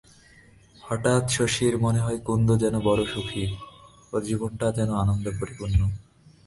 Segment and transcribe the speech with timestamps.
[0.83, 3.45] হঠাৎ শশীর মনে হয় কুন্দ যেন বড় সুখী,
[4.13, 5.79] ওর জীবনটা যেন আনন্দে পরিপূর্ণ।